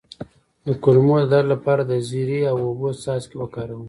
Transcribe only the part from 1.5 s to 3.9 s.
لپاره د زیرې او اوبو څاڅکي وکاروئ